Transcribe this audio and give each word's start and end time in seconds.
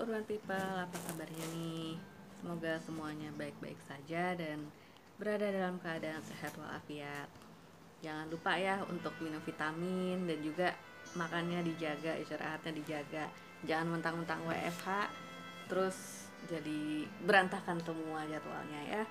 Urban 0.00 0.24
People, 0.24 0.56
apa 0.80 0.96
kabarnya 1.12 1.46
nih? 1.52 2.00
Semoga 2.40 2.80
semuanya 2.80 3.28
baik-baik 3.36 3.76
saja 3.84 4.32
dan 4.32 4.64
berada 5.20 5.44
dalam 5.52 5.76
keadaan 5.76 6.24
sehat 6.24 6.56
walafiat. 6.56 7.28
Jangan 8.00 8.32
lupa 8.32 8.56
ya 8.56 8.80
untuk 8.88 9.12
minum 9.20 9.44
vitamin 9.44 10.24
dan 10.24 10.40
juga 10.40 10.72
makannya 11.12 11.60
dijaga, 11.68 12.16
istirahatnya 12.16 12.72
dijaga. 12.80 13.28
Jangan 13.68 14.00
mentang-mentang 14.00 14.40
WFH 14.48 14.88
terus 15.68 16.24
jadi 16.48 17.04
berantakan 17.28 17.84
semua 17.84 18.24
jadwalnya 18.24 18.80
ya. 18.88 19.02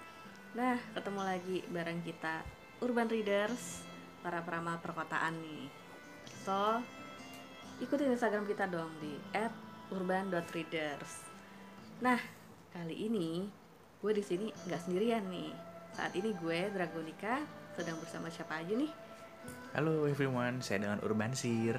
Nah, 0.58 0.82
ketemu 0.98 1.22
lagi 1.22 1.58
bareng 1.70 2.02
kita 2.02 2.42
Urban 2.82 3.06
Readers, 3.14 3.86
para 4.26 4.42
peramal 4.42 4.82
perkotaan 4.82 5.38
nih. 5.38 5.70
So, 6.42 6.82
ikutin 7.78 8.18
Instagram 8.18 8.50
kita 8.50 8.66
dong 8.66 8.90
di 8.98 9.14
@urban.readers. 9.90 11.12
Nah, 12.06 12.20
kali 12.74 12.96
ini 13.10 13.46
gue 14.00 14.12
di 14.16 14.24
sini 14.24 14.48
nggak 14.66 14.82
sendirian 14.88 15.26
nih. 15.28 15.52
Saat 15.94 16.16
ini 16.16 16.32
gue 16.38 16.70
Dragonika 16.72 17.44
sedang 17.76 18.00
bersama 18.00 18.32
siapa 18.32 18.62
aja 18.62 18.74
nih? 18.74 18.92
Halo 19.74 20.10
everyone, 20.10 20.62
saya 20.66 20.82
dengan 20.82 21.00
Urban 21.06 21.34
Sir. 21.38 21.78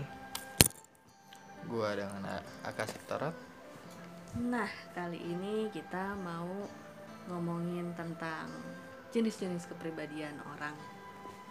Gua 1.68 1.92
dengan 1.92 2.24
Aka 2.64 2.88
Sektorat 2.88 3.36
Nah, 4.38 4.70
kali 4.94 5.18
ini 5.18 5.66
kita 5.74 6.14
mau 6.22 6.46
ngomongin 7.26 7.90
tentang 7.98 8.46
jenis-jenis 9.10 9.66
kepribadian 9.66 10.38
orang. 10.54 10.78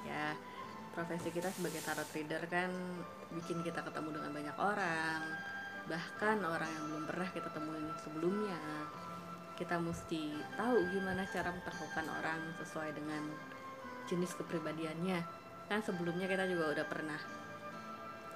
Ya, 0.08 0.32
profesi 0.96 1.28
kita 1.28 1.52
sebagai 1.52 1.84
tarot 1.84 2.08
reader 2.16 2.40
kan 2.48 2.72
bikin 3.36 3.68
kita 3.68 3.84
ketemu 3.84 4.16
dengan 4.16 4.32
banyak 4.32 4.58
orang, 4.64 5.20
bahkan 5.90 6.38
orang 6.46 6.70
yang 6.70 6.86
belum 6.94 7.04
pernah 7.10 7.30
kita 7.34 7.50
temuin 7.50 7.90
sebelumnya. 8.00 8.60
Kita 9.58 9.76
mesti 9.76 10.38
tahu 10.56 10.78
gimana 10.94 11.28
cara 11.28 11.52
memperlakukan 11.52 12.06
orang 12.08 12.42
sesuai 12.64 12.96
dengan 12.96 13.28
jenis 14.08 14.38
kepribadiannya. 14.40 15.20
Kan 15.68 15.84
sebelumnya 15.84 16.30
kita 16.30 16.48
juga 16.48 16.80
udah 16.80 16.86
pernah 16.88 17.20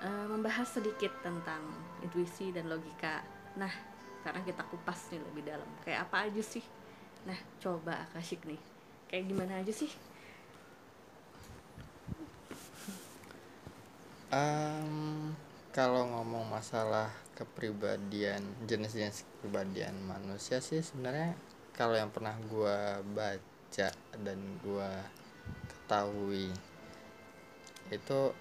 eh, 0.04 0.26
membahas 0.28 0.68
sedikit 0.68 1.14
tentang 1.24 1.64
intuisi 2.04 2.52
dan 2.52 2.68
logika. 2.68 3.24
Nah, 3.56 3.72
sekarang 4.20 4.44
kita 4.44 4.68
kupas 4.68 5.14
nih 5.14 5.22
lebih 5.32 5.44
dalam. 5.48 5.70
Kayak 5.86 6.10
apa 6.10 6.28
aja 6.28 6.44
sih? 6.44 6.66
Nah, 7.24 7.40
coba 7.64 8.04
Akashik 8.12 8.44
nih. 8.44 8.60
Kayak 9.08 9.24
gimana 9.32 9.64
aja 9.64 9.72
sih? 9.72 9.92
Em, 14.34 15.32
Kalau 15.74 16.06
ngomong 16.06 16.54
masalah 16.54 17.23
kepribadian 17.34 18.42
Jenis-jenis 18.70 19.26
kepribadian 19.26 19.94
manusia 20.06 20.62
sih 20.64 20.82
sebenarnya 20.82 21.38
Kalau 21.74 21.98
yang 21.98 22.14
pernah 22.14 22.38
gua 22.50 23.02
baca 23.02 23.90
dan 24.22 24.40
gua 24.62 24.90
ketahui 25.70 26.54
Itu 27.90 28.34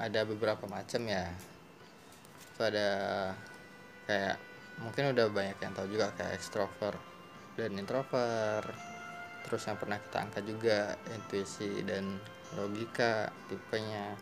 ada 0.00 0.24
beberapa 0.24 0.64
macam 0.64 1.04
ya. 1.04 1.28
Itu 2.40 2.60
ada 2.64 2.88
kayak 4.08 4.36
mungkin 4.80 5.12
udah 5.12 5.28
banyak 5.28 5.60
yang 5.60 5.72
tahu 5.76 5.92
juga 5.92 6.08
kayak 6.16 6.40
extrovert 6.40 6.96
dan 7.60 7.76
introvert. 7.76 8.72
Terus 9.44 9.62
yang 9.68 9.76
pernah 9.76 10.00
kita 10.00 10.16
angkat 10.24 10.44
juga 10.48 10.96
intuisi 11.12 11.84
dan 11.84 12.16
logika 12.56 13.28
tipenya. 13.52 14.16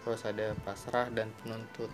Terus 0.00 0.24
ada 0.24 0.56
pasrah 0.64 1.12
dan 1.12 1.28
penuntut 1.44 1.92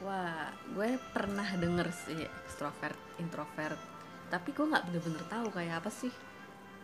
Wah, 0.00 0.48
gue 0.72 0.96
pernah 1.12 1.46
denger 1.56 1.92
sih 1.92 2.24
extrovert, 2.24 2.96
introvert. 3.20 3.76
Tapi 4.32 4.48
gue 4.54 4.64
nggak 4.64 4.84
bener-bener 4.88 5.24
tahu 5.28 5.52
kayak 5.52 5.84
apa 5.84 5.90
sih. 5.92 6.12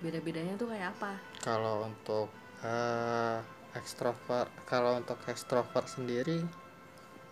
Beda-bedanya 0.05 0.61
tuh 0.61 0.69
kayak 0.69 0.92
apa? 1.00 1.17
kalau 1.46 1.86
untuk 1.86 2.27
eh 2.67 3.39
ekstrovert 3.79 4.51
kalau 4.67 4.98
untuk 4.98 5.14
ekstrovert 5.30 5.86
sendiri 5.86 6.42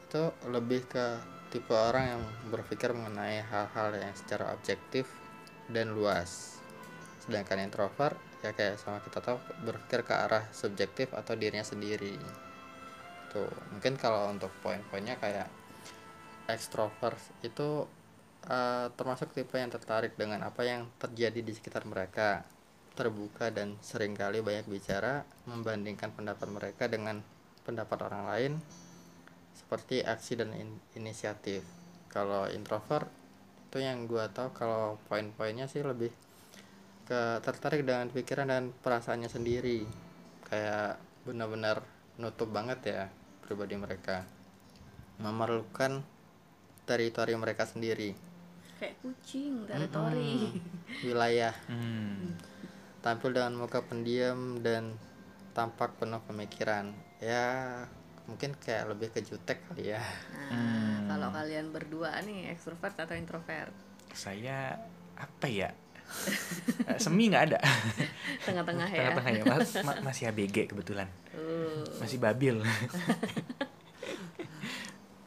itu 0.06 0.22
lebih 0.46 0.86
ke 0.86 1.18
tipe 1.50 1.74
orang 1.74 2.14
yang 2.14 2.22
berpikir 2.54 2.94
mengenai 2.94 3.42
hal-hal 3.42 3.90
yang 3.98 4.14
secara 4.14 4.54
objektif 4.54 5.10
dan 5.66 5.98
luas 5.98 6.62
sedangkan 7.26 7.66
introvert 7.66 8.14
ya 8.46 8.54
kayak 8.54 8.78
sama 8.78 9.02
kita 9.02 9.18
tahu 9.18 9.40
berpikir 9.66 10.06
ke 10.06 10.14
arah 10.14 10.46
subjektif 10.54 11.10
atau 11.10 11.34
dirinya 11.34 11.66
sendiri 11.66 12.14
tuh 13.34 13.50
mungkin 13.74 13.98
kalau 13.98 14.30
untuk 14.30 14.54
poin-poinnya 14.62 15.18
kayak 15.18 15.50
ekstrovert 16.48 17.20
itu 17.40 17.88
eh, 18.48 18.86
termasuk 18.92 19.32
tipe 19.32 19.56
yang 19.56 19.72
tertarik 19.72 20.16
dengan 20.16 20.44
apa 20.44 20.64
yang 20.64 20.88
terjadi 21.00 21.40
di 21.40 21.52
sekitar 21.52 21.88
mereka. 21.88 22.44
Terbuka 22.94 23.50
dan 23.50 23.74
sering 23.82 24.14
kali 24.14 24.38
banyak 24.38 24.70
bicara 24.70 25.26
membandingkan 25.50 26.14
pendapat 26.14 26.46
mereka 26.46 26.86
dengan 26.86 27.26
pendapat 27.66 27.98
orang 28.06 28.24
lain 28.30 28.52
seperti 29.56 30.04
aksi 30.06 30.38
dan 30.38 30.54
in- 30.54 30.82
inisiatif. 30.94 31.66
Kalau 32.06 32.46
introvert 32.46 33.10
itu 33.66 33.82
yang 33.82 34.06
gua 34.06 34.30
tahu 34.30 34.54
kalau 34.54 35.02
poin-poinnya 35.10 35.66
sih 35.66 35.82
lebih 35.82 36.14
ke 37.04 37.42
tertarik 37.42 37.82
dengan 37.82 38.06
pikiran 38.14 38.46
dan 38.46 38.70
perasaannya 38.70 39.26
sendiri. 39.26 39.82
Kayak 40.46 41.02
benar-benar 41.26 41.82
nutup 42.22 42.46
banget 42.54 42.78
ya 42.86 43.02
pribadi 43.42 43.74
mereka. 43.74 44.22
Memerlukan 45.18 46.13
teritori 46.84 47.32
mereka 47.34 47.64
sendiri 47.64 48.12
Kayak 48.74 48.94
kucing, 49.00 49.64
teritori. 49.64 50.50
wilayah 51.00 51.54
Hmm. 51.66 52.34
tampil 53.00 53.30
dengan 53.30 53.54
muka 53.54 53.80
pendiam 53.80 54.58
dan 54.58 54.96
tampak 55.50 55.94
penuh 55.94 56.18
pemikiran 56.20 56.90
ya 57.18 57.84
mungkin 58.24 58.56
kayak 58.56 58.88
lebih 58.88 59.08
ke 59.10 59.20
jutek 59.20 59.60
kali 59.64 59.92
ya 59.92 60.02
Nah, 60.50 61.06
kalau 61.06 61.28
kalian 61.30 61.70
berdua 61.70 62.18
nih 62.20 62.48
extrovert 62.48 62.96
atau 62.96 63.12
introvert? 63.12 63.70
Saya 64.10 64.80
apa 65.14 65.46
ya? 65.46 65.70
Eh, 66.84 66.98
Semi 66.98 67.26
nggak 67.26 67.44
ada. 67.48 67.60
Tengah-tengah 68.42 68.88
ya. 68.88 68.98
Tengah-tengah 69.12 69.32
ya, 69.32 69.44
Mas. 69.46 69.70
Ma- 69.80 70.00
masih 70.00 70.28
ABG 70.28 70.68
kebetulan. 70.68 71.08
Uh, 71.32 71.82
Masih 71.98 72.18
babil. 72.18 72.60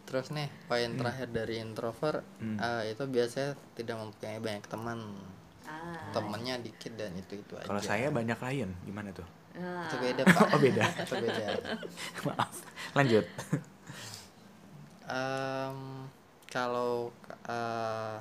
terus 0.07 0.31
nih 0.31 0.47
poin 0.66 0.95
terakhir 0.95 1.28
dari 1.29 1.59
introvert 1.59 2.23
Hmm. 2.40 2.56
eh, 2.57 2.95
itu 2.95 3.03
biasanya 3.06 3.51
tidak 3.75 3.95
mempunyai 4.00 4.40
banyak 4.40 4.66
teman 4.66 5.00
ah, 5.63 6.09
temennya 6.09 6.56
dikit 6.57 6.95
dan 6.95 7.12
itu 7.13 7.38
itu 7.38 7.53
aja 7.53 7.68
Kalau 7.68 7.81
saya 7.84 8.07
banyak 8.09 8.34
klien, 8.34 8.72
gimana 8.81 9.12
tuh? 9.12 9.28
ah. 9.53 9.84
itu 9.84 9.95
beda 10.00 10.22
pak 10.31 10.47
Oh, 10.47 10.59
beda. 10.59 10.84
itu 10.97 11.13
beda 11.19 11.45
Maaf. 12.25 12.56
Lanjut. 12.95 13.25
Em, 15.07 15.79
kalau 16.47 17.12
eh, 17.45 18.18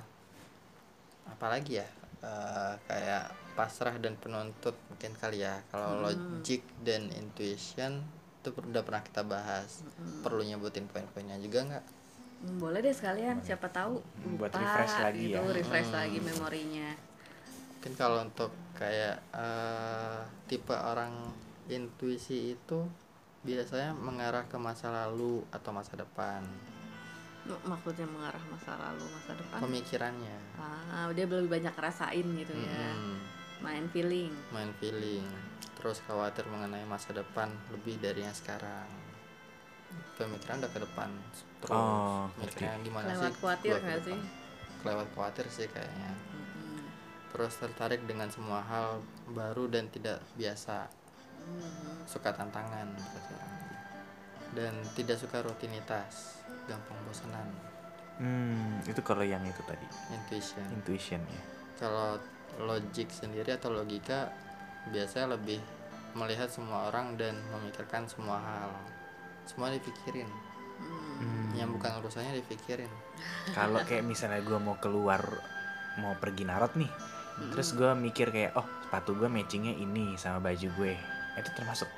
apalagi 1.26 1.78
ya 1.78 1.88
Eh, 2.16 2.74
kayak 2.88 3.28
pasrah 3.54 3.94
dan 4.02 4.16
penuntut 4.16 4.74
mungkin 4.90 5.12
kali 5.14 5.44
ya 5.46 5.62
kalau 5.70 6.00
logic 6.02 6.64
dan 6.82 7.06
intuition 7.12 8.02
itu 8.46 8.54
udah 8.54 8.82
pernah 8.86 9.02
kita 9.02 9.26
bahas 9.26 9.82
perlu 10.22 10.46
nyebutin 10.46 10.86
poin-poinnya 10.86 11.34
juga 11.42 11.66
nggak 11.66 11.84
Hmm, 12.36 12.60
Boleh 12.60 12.84
deh 12.84 12.92
sekalian, 12.92 13.40
siapa 13.42 13.66
tahu 13.72 13.98
Hmm, 14.22 14.36
buat 14.38 14.52
lupa 14.52 14.60
refresh 14.60 14.94
lagi 15.02 15.24
gitu, 15.32 15.40
ya. 15.40 15.56
refresh 15.56 15.90
lagi 15.90 16.18
memorinya. 16.20 16.88
mungkin 17.74 17.92
kalau 17.96 18.18
untuk 18.22 18.50
kayak 18.76 19.18
eh, 19.34 20.20
tipe 20.46 20.76
orang 20.76 21.32
intuisi 21.66 22.54
itu 22.54 22.78
biasanya 23.42 23.96
mengarah 23.98 24.44
ke 24.46 24.58
masa 24.60 24.92
lalu 24.94 25.42
atau 25.50 25.70
masa 25.74 25.96
depan 25.96 26.44
Maksudnya 27.46 28.06
mengarah 28.10 28.42
masa 28.50 28.74
lalu, 28.74 29.04
masa 29.06 29.32
depan. 29.38 29.58
pemikirannya 29.62 30.36
Ah, 30.58 31.06
dia 31.14 31.24
lebih 31.30 31.46
banyak 31.46 31.74
rasain 31.78 32.26
gitu 32.36 32.52
ya. 32.52 32.90
Main 33.58 33.88
feeling. 33.88 34.32
main 34.50 34.70
feeling 34.76 35.24
terus 35.76 36.00
khawatir 36.02 36.44
mengenai 36.46 36.84
masa 36.84 37.12
depan 37.12 37.46
lebih 37.68 37.96
dari 37.96 38.20
yang 38.20 38.32
sekarang 38.32 38.88
pemikiran 40.14 40.58
udah 40.58 40.70
ke 40.70 40.80
depan 40.82 41.08
terus 41.60 41.72
Oh, 41.72 42.26
pemikiran 42.34 42.80
gimana 42.80 43.06
Kelewat 43.06 43.28
sih 43.28 43.38
khawatir 43.38 43.74
depan. 43.76 43.98
sih? 44.02 44.18
kelewat 44.76 45.08
khawatir 45.12 45.46
sih 45.46 45.66
kayaknya 45.68 46.12
Mm-mm. 46.12 46.80
terus 47.28 47.52
tertarik 47.54 48.02
dengan 48.02 48.28
semua 48.28 48.60
hal 48.62 49.00
baru 49.30 49.66
dan 49.66 49.88
tidak 49.88 50.18
biasa 50.34 50.88
Mm. 51.38 52.02
suka 52.04 52.32
tantangan 52.32 52.90
orang. 52.90 53.54
dan 54.52 54.74
tidak 54.92 55.14
suka 55.16 55.38
rutinitas 55.40 56.42
gampang 56.64 56.98
bosanan 57.04 57.46
Hmm, 58.16 58.80
itu 58.82 58.98
kalau 58.98 59.20
yang 59.20 59.44
itu 59.44 59.60
tadi, 59.62 59.84
intuition 60.10 60.64
intuition 60.72 61.20
ya. 61.22 61.42
kalau 61.76 62.16
logik 62.58 63.08
sendiri 63.08 63.52
atau 63.52 63.68
logika 63.68 64.32
biasanya 64.88 65.34
lebih 65.34 65.60
melihat 66.12 66.48
semua 66.48 66.88
orang 66.88 67.14
dan 67.14 67.36
memikirkan 67.50 68.06
semua 68.06 68.38
hal 68.38 68.70
semua 69.44 69.68
dipikirin 69.68 70.28
Hmm. 70.76 71.56
yang 71.56 71.72
bukan 71.72 72.04
urusannya 72.04 72.36
dipikirin 72.36 72.92
Kalau 73.56 73.80
kayak 73.80 74.04
misalnya 74.04 74.44
gue 74.44 74.60
mau 74.60 74.76
keluar 74.76 75.24
mau 75.96 76.12
pergi 76.12 76.44
narot 76.44 76.76
nih, 76.76 76.92
terus 77.48 77.72
gue 77.72 77.88
mikir 77.96 78.28
kayak 78.28 78.52
oh 78.52 78.68
sepatu 78.84 79.16
gue 79.16 79.24
matchingnya 79.24 79.72
ini 79.72 80.20
sama 80.20 80.44
baju 80.44 80.68
gue, 80.76 80.92
itu 81.34 81.50
termasuk 81.56 81.88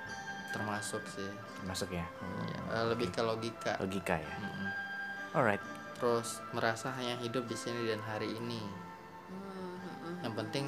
termasuk 0.55 1.03
sih 1.11 1.27
termasuk 1.59 1.91
ya 1.91 2.07
Ya, 2.47 2.59
eh, 2.79 2.85
lebih 2.87 3.11
ke 3.11 3.19
logika 3.19 3.75
logika 3.83 4.15
ya. 4.15 4.35
Mm-mm. 4.39 4.71
Alright. 5.35 5.63
terus 5.99 6.39
merasa 6.55 6.95
hanya 6.95 7.19
hidup 7.19 7.45
di 7.45 7.59
sini 7.59 7.83
dan 7.85 7.99
hari 8.07 8.31
ini 8.31 8.63
Hmm. 8.63 8.88
Yang 10.21 10.35
penting 10.35 10.65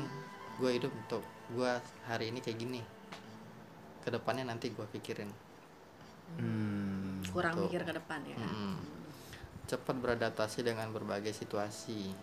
gue 0.56 0.70
hidup 0.72 0.92
untuk 0.92 1.22
gue 1.50 1.72
hari 2.04 2.30
ini 2.30 2.38
kayak 2.38 2.58
gini 2.58 2.80
ke 4.00 4.08
depannya 4.08 4.46
nanti 4.46 4.70
gue 4.70 4.86
pikirin 4.88 5.30
Hmm. 6.30 7.18
kurang 7.26 7.58
Betul. 7.58 7.66
mikir 7.66 7.82
ke 7.82 7.92
depan 7.92 8.22
ya 8.22 8.38
Mm-mm. 8.38 8.78
cepat 9.66 9.98
beradaptasi 9.98 10.62
dengan 10.62 10.86
berbagai 10.90 11.34
situasi 11.34 12.14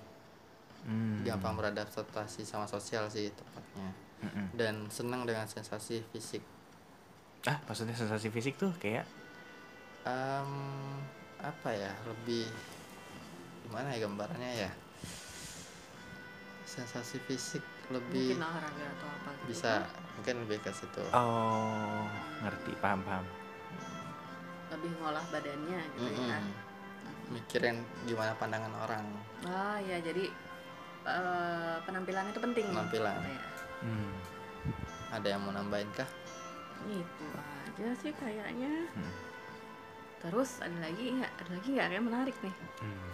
Hmm. 0.88 1.28
gampang 1.28 1.60
beradaptasi 1.60 2.48
sama 2.48 2.64
sosial 2.64 3.12
sih 3.12 3.28
tepatnya 3.28 3.92
Mm-mm. 4.24 4.56
dan 4.56 4.88
senang 4.88 5.28
dengan 5.28 5.44
sensasi 5.44 6.00
fisik 6.08 6.40
Ah, 7.44 7.60
maksudnya 7.64 7.92
sensasi 7.92 8.32
fisik 8.32 8.56
tuh 8.56 8.72
kayak 8.80 9.04
Em, 10.04 10.52
apa 11.38 11.70
ya 11.70 11.92
lebih 12.08 12.48
gimana 13.62 13.92
ya 13.92 14.08
gambarannya 14.08 14.52
ya 14.58 14.72
sensasi 16.68 17.18
fisik 17.24 17.64
lebih 17.88 18.36
mungkin 18.36 18.44
olahraga 18.44 18.86
atau 18.92 19.08
apa 19.10 19.30
gitu 19.34 19.48
bisa 19.48 19.72
kan? 19.80 20.04
mungkin 20.14 20.36
lebih 20.44 20.58
ke 20.60 20.72
situ 20.72 21.00
oh 21.10 22.04
ngerti 22.42 22.72
paham 22.78 23.00
paham. 23.02 23.24
lebih 24.68 24.92
ngolah 25.00 25.24
badannya 25.32 25.80
gitu 25.96 26.12
ya 26.20 26.38
Mm-mm. 26.38 26.52
mikirin 27.30 27.78
gimana 28.04 28.36
pandangan 28.36 28.74
orang 28.78 29.04
ah 29.48 29.80
ya 29.80 29.96
jadi 29.98 30.28
eh, 31.08 31.76
penampilan 31.82 32.28
itu 32.28 32.40
penting 32.42 32.68
Penampilan. 32.68 33.16
gitu 33.16 33.32
ya. 33.32 33.42
Hmm. 33.80 34.12
ada 35.10 35.28
yang 35.30 35.42
mau 35.42 35.54
nambahin 35.54 35.88
kah 35.94 36.10
itu 36.86 37.26
aja 37.32 37.88
sih 37.96 38.12
kayaknya 38.14 38.92
Hmm. 38.92 39.14
terus 40.20 40.60
ada 40.60 40.76
lagi 40.78 41.16
nggak 41.16 41.32
ada 41.32 41.50
lagi 41.54 41.70
nggak 41.72 41.88
kayak 41.88 42.04
menarik 42.04 42.36
nih 42.42 42.56
Hmm. 42.78 43.12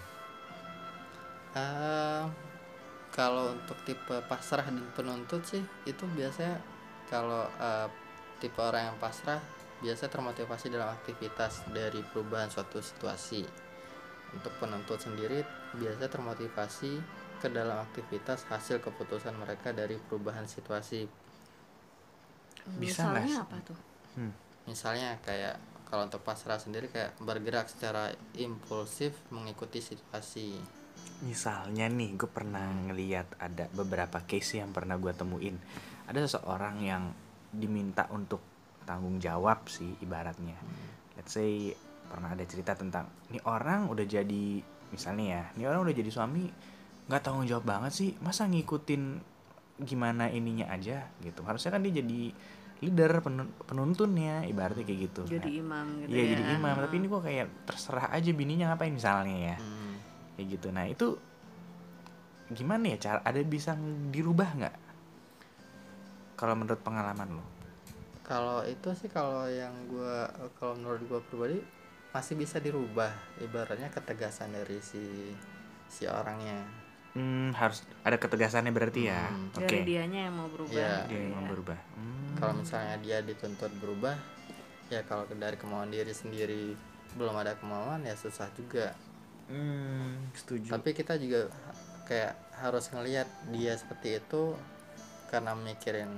Kalau 3.14 3.54
untuk 3.54 3.78
tipe 3.86 4.18
pasrah 4.26 4.66
dan 4.66 4.82
penuntut 4.98 5.46
sih 5.46 5.62
itu 5.86 6.04
biasanya 6.18 6.58
kalau 7.08 7.46
eh, 7.62 7.88
tipe 8.42 8.58
orang 8.58 8.92
yang 8.92 8.98
pasrah 8.98 9.38
biasa 9.86 10.10
termotivasi 10.10 10.74
dalam 10.74 10.90
aktivitas 10.90 11.70
dari 11.70 12.02
perubahan 12.02 12.50
suatu 12.50 12.82
situasi. 12.82 13.46
Untuk 14.34 14.50
penuntut 14.58 14.98
sendiri 14.98 15.46
biasa 15.78 16.10
termotivasi 16.10 16.92
ke 17.38 17.48
dalam 17.54 17.86
aktivitas 17.86 18.50
hasil 18.50 18.82
keputusan 18.82 19.38
mereka 19.38 19.70
dari 19.76 20.00
perubahan 20.10 20.50
situasi. 20.50 21.06
Bisa 22.82 23.12
nggak 23.14 23.22
misalnya 23.22 23.36
apa 23.46 23.58
tuh? 23.62 23.80
Hmm. 24.14 24.34
misalnya 24.70 25.18
kayak 25.26 25.58
kalau 25.90 26.06
untuk 26.06 26.22
pasrah 26.22 26.62
sendiri 26.62 26.86
kayak 26.88 27.18
bergerak 27.18 27.66
secara 27.66 28.14
impulsif 28.38 29.18
mengikuti 29.34 29.82
situasi 29.82 30.62
Misalnya 31.24 31.88
nih, 31.88 32.20
gue 32.20 32.28
pernah 32.28 32.68
ngeliat 32.68 33.40
ada 33.40 33.72
beberapa 33.72 34.20
case 34.22 34.60
yang 34.60 34.76
pernah 34.76 35.00
gue 35.00 35.16
temuin. 35.16 35.56
Ada 36.06 36.28
seseorang 36.28 36.84
yang 36.84 37.16
diminta 37.48 38.12
untuk 38.12 38.44
tanggung 38.84 39.18
jawab 39.18 39.64
sih 39.66 39.96
ibaratnya. 40.04 40.60
Let's 41.16 41.32
say 41.32 41.72
pernah 42.12 42.36
ada 42.36 42.44
cerita 42.44 42.76
tentang 42.76 43.08
nih 43.32 43.40
orang 43.48 43.88
udah 43.88 44.04
jadi 44.04 44.60
misalnya 44.92 45.26
ya, 45.26 45.44
nih 45.56 45.66
orang 45.66 45.88
udah 45.88 45.96
jadi 45.96 46.12
suami 46.12 46.46
nggak 47.08 47.22
tanggung 47.24 47.48
jawab 47.48 47.64
banget 47.64 47.92
sih, 47.96 48.10
masa 48.20 48.44
ngikutin 48.46 49.04
gimana 49.80 50.28
ininya 50.28 50.68
aja 50.70 51.08
gitu. 51.24 51.42
Harusnya 51.48 51.72
kan 51.72 51.82
dia 51.82 52.04
jadi 52.04 52.36
leader 52.84 53.24
penun- 53.24 53.56
penuntunnya 53.64 54.44
ibaratnya 54.44 54.84
kayak 54.84 55.00
gitu. 55.08 55.22
jadi 55.24 55.40
Nah, 55.48 55.62
imam 55.64 55.86
gitu 56.04 56.10
Iya 56.12 56.20
ya 56.20 56.32
jadi 56.36 56.44
imam, 56.60 56.76
tapi 56.76 56.96
ini 57.00 57.08
kok 57.08 57.24
kayak 57.24 57.48
terserah 57.64 58.08
aja 58.12 58.30
bininya 58.36 58.66
ngapain 58.76 58.92
misalnya 58.92 59.38
ya 59.40 59.56
Hmm. 59.56 59.93
Kayak 60.36 60.48
gitu. 60.60 60.68
Nah 60.74 60.86
itu 60.90 61.18
gimana 62.54 62.94
ya 62.94 62.98
cara 63.00 63.20
ada 63.26 63.40
bisa 63.42 63.74
dirubah 64.14 64.50
nggak? 64.58 64.76
Kalau 66.38 66.54
menurut 66.58 66.82
pengalaman 66.82 67.40
lo? 67.40 67.46
Kalau 68.24 68.64
itu 68.64 68.90
sih 68.96 69.12
kalau 69.12 69.46
yang 69.48 69.74
gua 69.88 70.30
kalau 70.58 70.76
menurut 70.80 71.02
gua 71.08 71.20
pribadi 71.24 71.60
masih 72.14 72.38
bisa 72.38 72.58
dirubah. 72.62 73.12
Ibaratnya 73.42 73.90
ketegasan 73.94 74.54
dari 74.54 74.80
si 74.84 75.34
si 75.90 76.06
orangnya. 76.10 76.62
Hmm, 77.14 77.54
harus 77.54 77.86
ada 78.02 78.18
ketegasannya 78.18 78.74
berarti 78.74 79.06
ya? 79.06 79.30
Hmm. 79.30 79.54
oke. 79.54 79.70
Dari 79.70 79.86
dianya 79.86 80.30
yang 80.30 80.34
mau 80.34 80.50
berubah. 80.50 80.74
Iya. 80.74 80.90
gitu 81.06 81.10
dia 81.14 81.20
yang 81.22 81.30
ya. 81.30 81.36
mau 81.38 81.46
berubah. 81.46 81.80
Hmm. 81.94 82.24
kalau 82.42 82.60
misalnya 82.60 82.98
dia 83.00 83.22
dituntut 83.22 83.72
berubah 83.78 84.18
ya 84.90 85.02
kalau 85.08 85.24
dari 85.32 85.56
kemauan 85.56 85.94
diri 85.94 86.12
sendiri 86.12 86.76
belum 87.16 87.34
ada 87.38 87.54
kemauan 87.58 88.04
ya 88.04 88.18
susah 88.18 88.50
juga 88.58 88.98
Hmm, 89.52 90.32
setuju 90.34 90.72
tapi 90.72 90.96
kita 90.96 91.20
juga 91.20 91.52
kayak 92.08 92.34
harus 92.64 92.88
ngelihat 92.92 93.28
dia 93.52 93.76
seperti 93.76 94.20
itu 94.24 94.56
karena 95.28 95.52
mikirin 95.56 96.10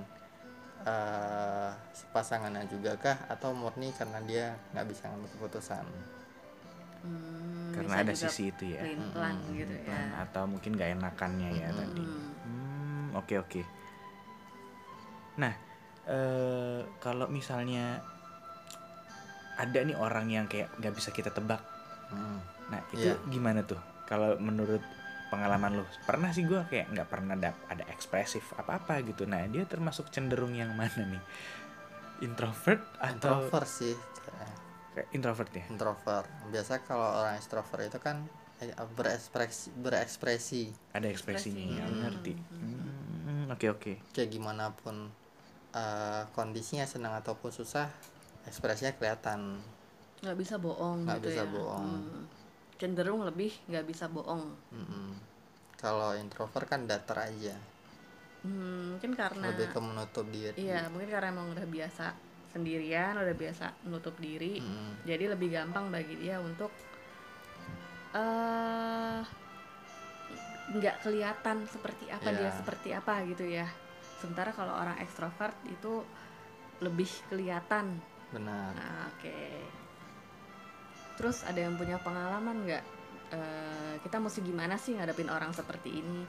eh 0.85 1.71
pasangannya 2.13 2.69
juga 2.69 2.93
kah 3.01 3.17
atau 3.31 3.51
murni 3.57 3.89
karena 3.97 4.21
dia 4.21 4.53
nggak 4.73 4.85
bisa 4.91 5.09
ngambil 5.09 5.29
keputusan 5.37 5.85
Hmm, 7.05 7.69
karena 7.69 8.01
ada 8.01 8.17
sisi 8.17 8.49
itu 8.49 8.65
ya 8.73 8.81
Mm-mm. 8.81 9.53
gitu 9.53 9.75
ya 9.85 10.25
atau 10.25 10.49
mungkin 10.49 10.73
gak 10.73 10.97
enakannya 10.97 11.49
ya 11.53 11.69
Mm-mm. 11.69 11.79
tadi 11.85 12.01
Hmm. 12.01 12.33
Hmm, 12.45 13.05
oke 13.13 13.35
oke. 13.45 13.61
Nah, 15.37 15.53
eh 16.09 16.81
kalau 16.97 17.29
misalnya 17.29 18.01
ada 19.55 19.79
nih 19.85 19.95
orang 19.95 20.27
yang 20.31 20.45
kayak 20.51 20.71
nggak 20.79 20.93
bisa 20.95 21.09
kita 21.13 21.31
tebak, 21.31 21.61
Hmm. 22.07 22.39
nah 22.65 22.81
itu 22.89 23.05
Iya. 23.07 23.15
gimana 23.27 23.61
tuh? 23.61 23.77
Kalau 24.05 24.37
menurut 24.37 24.81
pengalaman 25.27 25.77
lo, 25.77 25.83
pernah 26.03 26.29
sih 26.29 26.43
gue 26.43 26.61
kayak 26.65 26.89
nggak 26.89 27.07
pernah 27.07 27.33
ada, 27.33 27.51
ada 27.67 27.83
ekspresif 27.89 28.53
apa 28.55 28.77
apa 28.77 29.01
gitu. 29.01 29.25
Nah 29.25 29.41
dia 29.45 29.65
termasuk 29.65 30.09
cenderung 30.09 30.53
yang 30.53 30.69
mana 30.71 31.01
nih? 31.01 31.23
Introvert 32.21 32.79
atau 32.95 33.43
introvert 33.43 33.67
sih 33.67 33.95
kayak 34.95 35.11
introvert 35.11 35.51
ya? 35.51 35.65
introvert 35.67 36.23
biasa 36.47 36.79
kalau 36.81 37.19
orang 37.19 37.35
extrovert 37.35 37.83
itu 37.83 37.99
kan 37.99 38.23
eh, 38.57 38.71
berekspresi 38.71 39.75
berekspresi 39.75 40.71
Ada 40.95 41.11
ekspresinya 41.11 41.59
Ekspresi. 41.59 41.75
ya, 41.75 41.85
Hmm. 41.85 41.99
ngerti. 41.99 42.33
Hmm, 42.55 43.43
Oke 43.51 43.67
oke. 43.67 43.93
kayak 44.09 44.31
gimana 44.31 44.71
pun 44.71 45.11
eh, 45.75 46.23
kondisinya 46.31 46.87
senang 46.87 47.11
ataupun 47.13 47.51
susah 47.51 47.91
ekspresinya 48.45 48.95
kelihatan 48.95 49.59
nggak 50.25 50.37
bisa 50.41 50.55
bohong 50.57 51.05
Nggak 51.05 51.19
gitu 51.21 51.29
bisa 51.29 51.41
ya 51.45 51.53
bohong. 51.53 51.85
Hmm. 51.85 52.23
cenderung 52.75 53.21
lebih 53.23 53.51
nggak 53.69 53.85
bisa 53.87 54.05
bohong 54.11 54.43
Mm-mm. 54.73 55.09
kalau 55.79 56.11
introvert 56.17 56.67
kan 56.67 56.83
datar 56.89 57.29
aja 57.29 57.55
Hmm, 58.45 58.93
mungkin 58.93 59.17
karena 59.17 59.49
lebih 59.49 59.73
ke 59.73 59.79
menutup 59.81 60.25
diri 60.29 60.53
iya 60.53 60.85
mungkin 60.91 61.09
karena 61.09 61.33
emang 61.33 61.49
udah 61.57 61.65
biasa 61.65 62.13
sendirian 62.53 63.17
udah 63.17 63.33
biasa 63.33 63.65
nutup 63.89 64.13
diri 64.21 64.61
Mm-mm. 64.61 65.01
jadi 65.01 65.33
lebih 65.33 65.49
gampang 65.49 65.89
bagi 65.89 66.13
dia 66.21 66.37
untuk 66.37 66.69
eh 68.15 69.21
nggak 70.75 70.95
kelihatan 71.01 71.57
seperti 71.69 72.05
apa 72.09 72.29
dia 72.33 72.49
Iya. 72.49 72.57
seperti 72.59 72.89
apa 72.91 73.13
gitu 73.29 73.45
ya 73.45 73.67
sementara 74.21 74.51
kalau 74.53 74.73
orang 74.73 74.97
ekstrovert 74.99 75.55
itu 75.65 76.01
lebih 76.83 77.09
kelihatan 77.31 77.97
benar 78.29 78.75
Nah, 78.75 79.07
oke. 79.09 79.39
Terus 81.15 81.43
ada 81.47 81.59
yang 81.59 81.79
punya 81.79 81.97
pengalaman 81.99 82.67
nggak? 82.67 82.83
Eh, 83.33 83.93
kita 84.05 84.21
mesti 84.21 84.39
gimana 84.45 84.75
sih 84.77 84.93
ngadepin 84.95 85.31
orang 85.31 85.51
seperti 85.55 86.03
ini? 86.03 86.21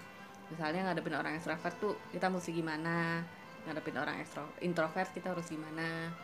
Misalnya 0.49 0.91
ngadepin 0.91 1.19
orang 1.19 1.37
ekstrovert 1.37 1.77
tuh 1.83 1.95
kita 2.15 2.31
mesti 2.31 2.51
gimana? 2.55 3.21
Ngadepin 3.67 3.99
orang 3.99 4.23
ekstro 4.23 4.47
introvert 4.63 5.11
kita 5.11 5.35
harus 5.35 5.47
gimana? 5.51 6.15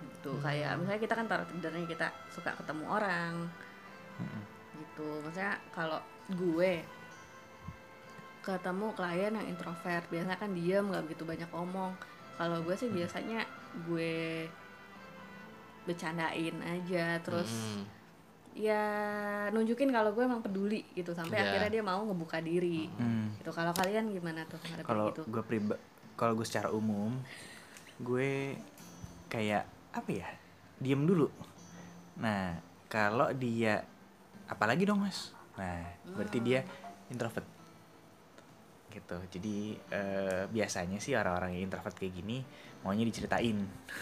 Gitu 0.00 0.32
kayak 0.40 0.80
misalnya 0.80 1.00
kita 1.00 1.14
kan 1.16 1.26
taruh 1.28 1.48
nih 1.48 1.88
kita 1.88 2.08
suka 2.32 2.52
ketemu 2.56 2.84
orang, 2.88 3.48
Mm-mm. 4.20 4.42
gitu. 4.76 5.24
Maksudnya 5.24 5.56
kalau 5.72 6.00
gue 6.30 6.84
ketemu 8.40 8.86
klien 8.96 9.32
yang 9.36 9.46
introvert 9.52 10.04
biasanya 10.08 10.36
kan 10.40 10.50
diem 10.56 10.88
nggak 10.88 11.04
begitu 11.04 11.28
banyak 11.28 11.50
omong 11.52 11.92
kalau 12.40 12.64
gue 12.64 12.72
sih 12.72 12.88
biasanya 12.88 13.44
gue 13.84 14.48
bercandain 15.82 16.56
aja 16.60 17.18
terus 17.20 17.48
Mm-mm. 17.48 17.82
ya 18.52 18.82
nunjukin 19.48 19.88
kalau 19.88 20.10
gue 20.10 20.20
emang 20.20 20.40
peduli 20.40 20.82
gitu 20.92 21.10
sampai 21.10 21.36
Iya. 21.36 21.44
akhirnya 21.48 21.70
dia 21.70 21.82
mau 21.82 22.02
ngebuka 22.02 22.38
diri 22.38 22.90
Hmm. 22.92 23.30
gitu 23.36 23.50
kalau 23.50 23.70
kalian 23.70 24.08
gimana 24.08 24.44
tuh 24.44 24.58
kalau 24.82 25.08
gitu 25.08 25.22
gue 25.24 25.42
priba 25.42 25.74
kalau 26.14 26.34
gue 26.34 26.44
secara 26.44 26.68
umum 26.68 27.14
gue 27.98 28.58
kayak 29.28 29.64
apa 29.90 30.10
ya 30.10 30.28
diem 30.76 31.02
dulu 31.02 31.28
Nah, 32.16 32.52
kalau 32.84 33.32
dia 33.32 33.80
apalagi 34.44 34.84
dong, 34.84 35.00
Mas? 35.00 35.32
Nah, 35.56 35.88
berarti 36.10 36.36
dia 36.38 36.60
introvert. 37.08 37.48
Gitu. 38.90 39.16
Jadi 39.30 39.56
eh, 39.88 40.42
biasanya 40.46 40.98
sih 40.98 41.14
orang-orang 41.14 41.54
yang 41.54 41.62
introvert 41.64 41.94
kayak 41.94 42.12
gini 42.12 42.42
maunya 42.80 43.04
diceritain. 43.04 43.58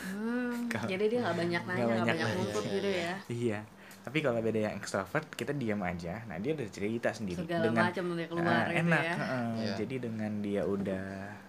Hmm, 0.09 0.67
Kalau- 0.73 0.87
jadi 0.87 1.05
dia 1.07 1.19
nggak 1.21 1.37
banyak 1.37 1.63
nanya, 1.63 1.77
Nggak 1.77 1.89
banyak 1.91 2.17
banyak 2.17 2.47
iya, 2.49 2.71
gitu 2.71 2.89
ya. 2.89 3.15
Iya. 3.29 3.61
Tapi 3.99 4.19
kalau 4.19 4.41
beda 4.41 4.61
yang 4.63 4.75
extrovert, 4.75 5.29
kita 5.31 5.53
diam 5.53 5.83
aja. 5.83 6.25
Nah, 6.25 6.39
dia 6.39 6.55
udah 6.55 6.65
cerita 6.69 7.11
sendiri 7.11 7.45
Segala 7.45 7.61
dengan 7.63 7.85
macam 7.85 8.05
dia 8.11 8.27
keluar 8.27 8.65
gitu 8.65 8.81
enak. 8.81 9.03
ya. 9.03 9.15
heeh. 9.15 9.49
Iya. 9.59 9.75
Jadi 9.77 9.95
dengan 10.01 10.33
dia 10.41 10.63
udah 10.65 11.07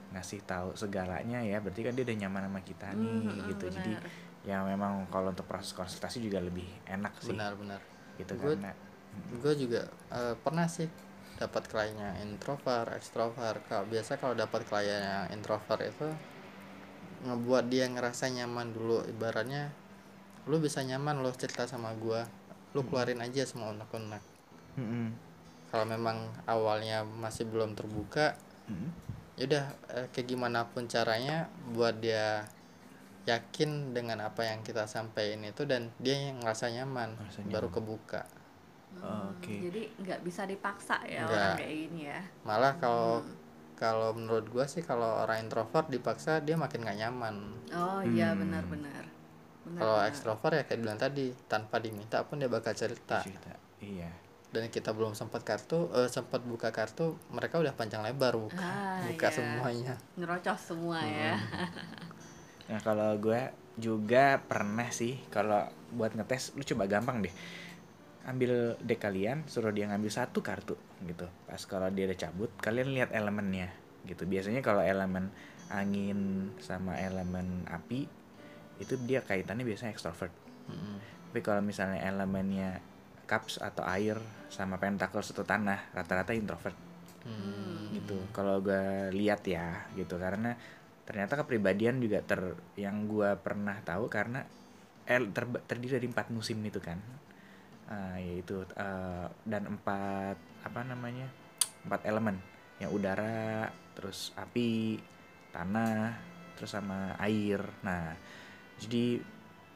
ngasih 0.10 0.39
tahu 0.43 0.69
segalanya 0.74 1.39
ya, 1.39 1.58
berarti 1.58 1.81
kan 1.81 1.93
dia 1.93 2.03
udah 2.03 2.17
nyaman 2.17 2.41
sama 2.46 2.62
kita 2.62 2.88
nih 2.91 3.13
Hmm, 3.22 3.46
gitu. 3.48 3.65
Jadi 3.69 3.91
benar. 3.93 4.10
ya 4.41 4.58
memang 4.65 5.05
kalau 5.08 5.29
untuk 5.29 5.46
proses 5.46 5.72
konsultasi 5.72 6.19
juga 6.19 6.39
lebih 6.39 6.65
enak 6.86 7.13
sih 7.19 7.29
benar-benar 7.29 7.77
gitu 8.17 8.34
Gua- 8.36 8.55
karena 8.55 8.72
gue 9.34 9.53
juga 9.55 9.81
eh, 10.10 10.34
pernah 10.36 10.65
sih 10.65 10.88
dapat 11.39 11.72
kliennya 11.72 12.19
introvert 12.19 12.91
ekstrovert 13.00 13.63
kalau 13.72 13.88
biasa 13.88 14.19
kalau 14.19 14.36
dapat 14.36 14.67
klien 14.67 15.00
yang 15.00 15.25
introvert 15.31 15.79
itu 15.79 16.12
ngebuat 17.24 17.72
dia 17.72 17.88
ngerasa 17.88 18.27
nyaman 18.27 18.75
dulu 18.75 19.08
ibaratnya 19.08 19.72
lu 20.51 20.60
bisa 20.60 20.84
nyaman 20.84 21.24
lo 21.24 21.31
cerita 21.31 21.63
sama 21.63 21.96
gua 21.96 22.27
lu 22.75 22.84
keluarin 22.84 23.24
aja 23.24 23.48
semua 23.48 23.72
unek-unek 23.72 24.24
Mm-mm. 24.75 25.15
kalau 25.72 25.88
memang 25.88 26.27
awalnya 26.43 27.08
masih 27.08 27.48
belum 27.48 27.75
terbuka 27.75 28.36
Mm-mm. 28.67 28.91
yaudah 29.39 29.72
eh, 29.96 30.08
kayak 30.12 30.27
gimana 30.27 30.67
pun 30.67 30.91
caranya 30.91 31.48
buat 31.72 31.98
dia 32.03 32.43
yakin 33.27 33.93
dengan 33.93 34.25
apa 34.25 34.48
yang 34.48 34.63
kita 34.63 34.88
sampaikan 34.89 35.43
itu 35.43 35.63
dan 35.67 35.91
dia 36.01 36.17
yang 36.17 36.39
ngerasa 36.43 36.72
nyaman 36.72 37.15
Ngerasa 37.15 37.39
baru 37.48 37.67
nyaman. 37.72 37.77
kebuka 37.79 38.22
Hmm, 38.91 39.31
Oke. 39.38 39.53
Jadi 39.63 39.81
nggak 40.01 40.19
bisa 40.22 40.43
dipaksa 40.43 40.98
ya 41.05 41.24
Nggak. 41.24 41.38
orang 41.38 41.53
kayak 41.55 41.75
gini 41.86 42.01
ya. 42.08 42.22
malah 42.41 42.74
kalau 42.77 43.22
kalau 43.77 44.12
menurut 44.12 44.50
gua 44.50 44.65
sih 44.65 44.81
kalau 44.81 45.24
orang 45.24 45.46
introvert 45.46 45.88
dipaksa 45.88 46.41
dia 46.41 46.60
makin 46.60 46.84
gak 46.84 47.00
nyaman 47.00 47.36
Oh 47.72 48.01
iya 48.03 48.34
Hmm. 48.34 48.43
benar-benar. 48.43 49.03
Benar, 49.60 49.79
kalau 49.79 49.98
ekstrovert 50.03 50.53
ya 50.55 50.63
kayak 50.65 50.79
bilang 50.81 50.98
tadi 50.98 51.29
tanpa 51.46 51.77
diminta 51.77 52.24
pun 52.25 52.41
dia 52.41 52.50
bakal 52.50 52.74
cerita 52.74 53.22
cerita 53.22 53.53
iya 53.79 54.10
dan 54.50 54.65
kita 54.65 54.89
belum 54.91 55.13
sempat 55.13 55.46
kartu 55.46 55.93
eh, 55.93 56.10
sempat 56.10 56.41
buka 56.41 56.74
kartu 56.74 57.13
mereka 57.29 57.62
udah 57.62 57.69
panjang 57.77 58.01
lebar 58.01 58.34
buka 58.36 58.58
Ah, 58.58 58.98
buka 59.05 59.29
iya. 59.29 59.36
semuanya 59.38 59.93
Ngerocos 60.17 60.60
semua 60.65 60.98
ya. 61.05 61.38
nah 62.65 62.79
kalau 62.81 63.13
gue 63.17 63.41
juga 63.77 64.38
pernah 64.41 64.89
sih 64.89 65.17
kalau 65.29 65.65
buat 65.93 66.13
ngetes 66.13 66.53
lu 66.53 66.63
coba 66.65 66.86
gampang 66.86 67.22
deh 67.22 67.34
ambil 68.27 68.75
deck 68.83 68.99
kalian 68.99 69.47
suruh 69.47 69.71
dia 69.71 69.88
ngambil 69.88 70.11
satu 70.11 70.43
kartu 70.43 70.75
gitu. 71.07 71.27
Pas 71.47 71.61
kalau 71.63 71.88
dia 71.93 72.09
udah 72.09 72.19
cabut 72.19 72.51
kalian 72.59 72.91
lihat 72.91 73.09
elemennya 73.15 73.71
gitu. 74.03 74.27
Biasanya 74.27 74.59
kalau 74.59 74.83
elemen 74.83 75.31
angin 75.69 76.51
sama 76.59 76.97
elemen 76.97 77.63
api 77.69 78.09
itu 78.79 78.93
dia 79.05 79.23
kaitannya 79.23 79.63
biasanya 79.63 79.93
extrovert. 79.93 80.33
Mm-mm. 80.69 81.01
tapi 81.29 81.41
kalau 81.41 81.65
misalnya 81.65 81.97
elemennya 82.05 82.77
cups 83.25 83.57
atau 83.57 83.81
air 83.85 84.17
sama 84.49 84.77
pentacles 84.77 85.33
atau 85.33 85.45
tanah 85.45 85.93
rata-rata 85.93 86.33
introvert. 86.33 86.73
Hmm. 87.21 87.93
gitu. 87.93 88.17
Kalau 88.33 88.61
gue 88.61 89.13
lihat 89.13 89.45
ya 89.45 89.85
gitu. 89.93 90.17
Karena 90.17 90.57
ternyata 91.05 91.38
kepribadian 91.41 92.01
juga 92.01 92.21
ter 92.25 92.57
yang 92.77 93.05
gue 93.05 93.33
pernah 93.41 93.77
tahu 93.81 94.09
karena 94.09 94.45
el 95.09 95.33
ter- 95.33 95.65
terdiri 95.65 95.97
dari 95.97 96.07
empat 96.09 96.29
musim 96.29 96.61
itu 96.61 96.77
kan 96.77 97.01
Ah, 97.89 98.22
yaitu 98.22 98.62
eh, 98.77 99.27
dan 99.50 99.63
empat 99.65 100.38
apa 100.62 100.79
namanya 100.86 101.25
empat 101.89 102.05
elemen. 102.05 102.38
Yang 102.77 102.91
udara 102.93 103.65
terus 103.98 104.29
api 104.38 105.01
tanah 105.50 106.13
terus 106.53 106.69
sama 106.69 107.17
air. 107.17 107.65
Nah 107.81 108.13
jadi 108.77 109.17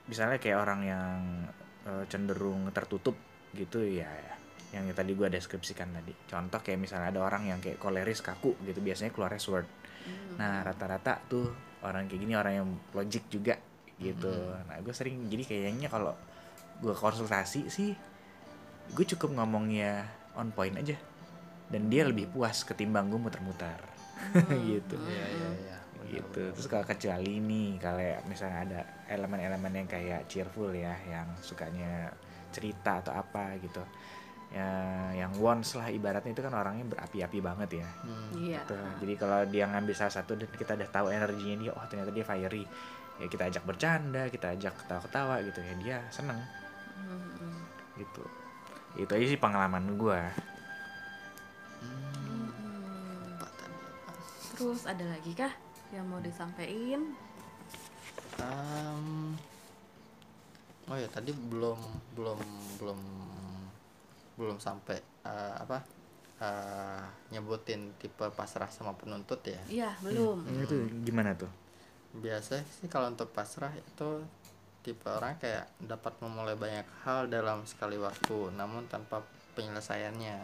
misalnya 0.06 0.38
kayak 0.38 0.60
orang 0.62 0.82
yang 0.86 1.18
eh, 1.90 2.06
cenderung 2.06 2.70
tertutup 2.70 3.18
gitu 3.58 3.82
ya 3.82 4.10
yang 4.74 4.90
tadi 4.94 5.18
gua 5.18 5.30
deskripsikan 5.34 5.90
tadi. 5.90 6.14
Contoh 6.30 6.62
kayak 6.62 6.82
misalnya 6.82 7.10
ada 7.10 7.22
orang 7.26 7.50
yang 7.50 7.58
kayak 7.62 7.82
koleris 7.82 8.22
kaku 8.22 8.54
gitu 8.62 8.78
biasanya 8.82 9.10
keluarnya 9.10 9.42
sword. 9.42 9.68
Hmm. 10.04 10.36
nah 10.36 10.60
rata-rata 10.68 11.16
tuh 11.32 11.48
orang 11.80 12.12
kayak 12.12 12.28
gini 12.28 12.36
orang 12.36 12.54
yang 12.60 12.70
logic 12.92 13.24
juga 13.32 13.56
gitu. 13.96 14.36
Nah 14.68 14.76
gue 14.84 14.92
sering 14.92 15.32
jadi 15.32 15.44
kayaknya 15.48 15.88
kalau 15.88 16.12
gue 16.82 16.96
konsultasi 16.96 17.70
sih. 17.70 17.92
Gue 18.92 19.06
cukup 19.06 19.36
ngomongnya 19.38 20.08
on 20.38 20.50
point 20.50 20.74
aja. 20.74 20.98
Dan 21.70 21.90
dia 21.90 22.06
lebih 22.06 22.30
puas 22.30 22.66
ketimbang 22.66 23.10
gue 23.10 23.20
muter-muter. 23.20 23.80
Gitu. 24.70 24.96
Iya 24.98 25.26
iya 25.30 25.50
iya. 25.60 25.78
Gitu. 26.04 26.44
Terus 26.54 26.68
kalau 26.70 26.86
kecuali 26.86 27.42
nih 27.42 27.80
kalau 27.82 28.06
misalnya 28.30 28.60
ada 28.68 28.80
elemen-elemen 29.10 29.84
yang 29.84 29.88
kayak 29.90 30.30
cheerful 30.30 30.70
ya 30.70 30.94
yang 31.08 31.26
sukanya 31.42 32.12
cerita 32.54 33.02
atau 33.02 33.16
apa 33.16 33.58
gitu. 33.58 33.82
Ya 34.54 34.70
yang 35.18 35.34
wands 35.42 35.74
lah 35.74 35.90
ibaratnya 35.90 36.30
itu 36.30 36.44
kan 36.46 36.54
orangnya 36.54 36.86
berapi-api 36.86 37.40
banget 37.42 37.82
ya. 37.82 37.90
Hmm. 38.06 38.30
Iya. 38.38 38.62
gitu. 38.62 38.78
jadi 39.02 39.14
kalau 39.18 39.40
dia 39.50 39.66
ngambil 39.66 39.96
salah 39.98 40.14
satu 40.14 40.38
dan 40.38 40.52
kita 40.54 40.78
udah 40.78 40.90
tahu 40.94 41.08
energinya 41.10 41.56
dia 41.58 41.72
oh 41.74 41.86
ternyata 41.90 42.12
dia 42.14 42.26
fiery. 42.28 42.64
Ya 43.18 43.26
kita 43.30 43.44
ajak 43.50 43.64
bercanda 43.66 44.30
kita 44.30 44.54
ajak 44.54 44.74
ketawa-ketawa 44.86 45.42
gitu 45.46 45.60
ya 45.62 45.74
dia 45.82 45.98
seneng 46.14 46.38
Hmm. 47.04 47.60
gitu 47.96 48.24
itu 48.96 49.10
aja 49.10 49.26
sih 49.28 49.38
pengalaman 49.38 49.96
gua 49.96 50.32
Hmm. 51.84 52.48
Apa 53.36 53.48
tadi 53.52 53.76
apa? 53.76 54.12
Terus 54.54 54.82
ada 54.86 55.06
lagi 55.06 55.32
kah 55.34 55.52
yang 55.92 56.08
mau 56.08 56.18
disampaikan? 56.18 57.12
Em, 58.34 59.36
oh 60.86 60.98
ya 60.98 61.08
tadi 61.08 61.32
belum 61.32 61.80
belum 62.14 62.40
belum 62.78 63.00
belum 64.34 64.58
sampai 64.58 64.98
eh, 65.22 65.56
apa 65.60 65.78
eh, 66.40 67.04
nyebutin 67.30 67.94
tipe 67.96 68.26
pasrah 68.32 68.68
sama 68.68 68.96
penuntut 68.96 69.44
ya 69.44 69.62
Iya 69.70 69.92
belum. 70.02 70.38
Hmm, 70.44 70.64
itu 70.64 70.76
gimana 71.04 71.36
tuh 71.36 71.52
biasa 72.14 72.62
sih 72.62 72.88
kalau 72.88 73.10
untuk 73.10 73.30
pasrah 73.30 73.74
itu 73.74 74.10
tipe 74.84 75.08
orang 75.08 75.40
kayak 75.40 75.66
dapat 75.80 76.14
memulai 76.20 76.60
banyak 76.60 76.86
hal 77.08 77.32
dalam 77.32 77.64
sekali 77.64 77.96
waktu 77.96 78.52
namun 78.54 78.86
tanpa 78.92 79.24
penyelesaiannya. 79.56 80.38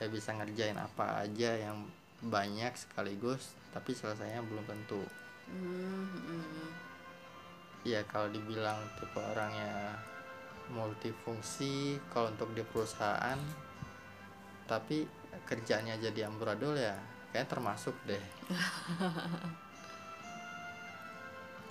Ya 0.00 0.06
bisa 0.10 0.34
ngerjain 0.34 0.74
apa 0.80 1.22
aja 1.22 1.54
yang 1.54 1.86
banyak 2.24 2.74
sekaligus 2.74 3.54
tapi 3.70 3.94
selesainya 3.94 4.42
belum 4.42 4.64
tentu. 4.66 5.04
Hmm, 5.52 6.08
hmm. 6.08 6.70
ya 7.84 8.00
kalau 8.08 8.30
dibilang 8.30 8.78
tipe 8.96 9.18
orangnya 9.18 9.98
multifungsi 10.70 11.98
kalau 12.14 12.30
untuk 12.30 12.54
di 12.54 12.62
perusahaan 12.62 13.36
tapi 14.70 15.04
kerjaannya 15.44 15.98
jadi 15.98 16.30
amburadul 16.30 16.78
ya 16.78 16.94
kayak 17.34 17.50
termasuk 17.50 17.92
deh 18.06 18.22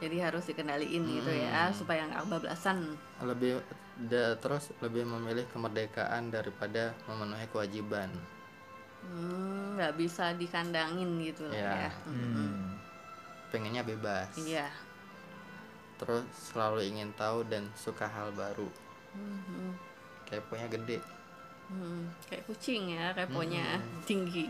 Jadi 0.02 0.18
harus 0.18 0.44
dikendaliin 0.44 1.04
gitu 1.06 1.30
ya 1.30 1.70
Hmm. 1.70 1.78
supaya 1.78 2.02
nggak 2.04 2.26
bablasan. 2.28 2.98
lebih 3.22 3.62
da- 4.02 4.34
terus 4.36 4.74
lebih 4.80 5.06
memilih 5.06 5.46
kemerdekaan 5.48 6.28
daripada 6.28 6.98
memenuhi 7.06 7.46
kewajiban 7.48 8.10
Hmm, 9.00 9.78
nggak 9.78 9.94
bisa 9.96 10.34
dikandangin 10.34 11.22
gitu 11.22 11.46
lah 11.46 11.54
Iya. 11.56 11.74
ya. 11.80 11.92
Hmm. 12.04 12.34
Hmm. 12.34 12.66
pengennya 13.50 13.84
bebas 13.84 14.30
Iya. 14.36 14.66
terus 15.98 16.26
selalu 16.34 16.82
ingin 16.84 17.14
tahu 17.14 17.46
dan 17.46 17.70
suka 17.76 18.06
hal 18.06 18.30
baru 18.32 18.66
Hmm, 19.14 19.78
keponya 20.26 20.66
gede 20.68 20.98
hmm. 21.68 22.10
Kayak 22.26 22.44
kucing 22.48 22.84
ya, 22.92 23.14
keponya 23.14 23.78
Hmm. 23.78 24.02
tinggi. 24.02 24.50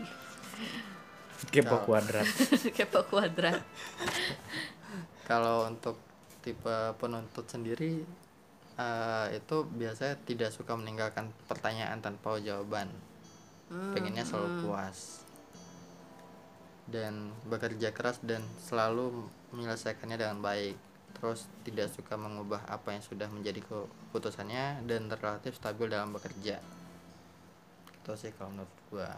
kepo 1.44 1.76
kuadrat 1.82 2.24
Kepo 2.76 3.02
kuadrat. 3.04 3.60
kalau 5.26 5.70
untuk 5.70 5.98
tipe 6.42 6.76
penuntut 6.98 7.46
sendiri 7.46 8.02
eh, 8.76 9.26
itu 9.38 9.56
biasanya 9.64 10.18
tidak 10.26 10.50
suka 10.50 10.74
meninggalkan 10.74 11.30
pertanyaan 11.46 12.02
tanpa 12.02 12.42
jawaban. 12.42 12.90
Hmm, 13.70 13.94
pengennya 13.94 14.26
selalu 14.26 14.66
puas. 14.66 15.22
Dan 16.90 17.30
bekerja 17.46 17.94
keras 17.94 18.18
dan 18.20 18.42
selalu 18.58 19.30
menyelesaikannya 19.54 20.18
dengan 20.18 20.42
baik. 20.42 20.76
Terus 21.16 21.46
tidak 21.62 21.94
suka 21.94 22.18
mengubah 22.18 22.66
apa 22.66 22.98
yang 22.98 23.04
sudah 23.04 23.30
menjadi 23.30 23.62
keputusannya 23.62 24.82
dan 24.90 25.06
relatif 25.06 25.54
stabil 25.54 25.86
dalam 25.86 26.10
bekerja. 26.10 26.58
Itu 28.02 28.12
sih 28.18 28.34
kalau 28.34 28.50
menurut 28.50 28.74
gua. 28.90 29.14